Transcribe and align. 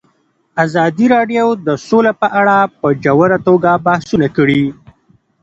ازادي 0.65 1.05
راډیو 1.15 1.45
د 1.67 1.69
سوله 1.87 2.11
په 2.21 2.27
اړه 2.39 2.57
په 2.79 2.87
ژوره 3.03 3.37
توګه 3.47 3.71
بحثونه 3.85 4.27
کړي. 4.37 4.63